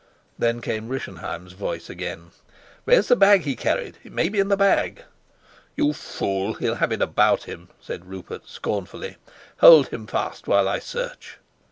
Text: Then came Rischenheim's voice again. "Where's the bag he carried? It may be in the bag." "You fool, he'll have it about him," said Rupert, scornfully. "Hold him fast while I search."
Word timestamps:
Then 0.39 0.61
came 0.61 0.89
Rischenheim's 0.89 1.53
voice 1.53 1.87
again. 1.87 2.31
"Where's 2.85 3.07
the 3.07 3.15
bag 3.15 3.41
he 3.43 3.55
carried? 3.55 3.99
It 4.03 4.11
may 4.11 4.29
be 4.29 4.39
in 4.39 4.47
the 4.47 4.57
bag." 4.57 5.03
"You 5.75 5.93
fool, 5.93 6.53
he'll 6.55 6.73
have 6.81 6.91
it 6.91 7.03
about 7.03 7.43
him," 7.43 7.69
said 7.79 8.05
Rupert, 8.07 8.49
scornfully. 8.49 9.17
"Hold 9.57 9.89
him 9.89 10.07
fast 10.07 10.47
while 10.47 10.67
I 10.67 10.79
search." 10.79 11.37